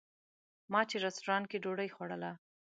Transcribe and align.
ما 0.71 0.81
چې 0.89 0.95
رسټورانټ 1.05 1.45
کې 1.51 1.61
ډوډۍ 1.63 1.89
خوړله. 1.95 2.31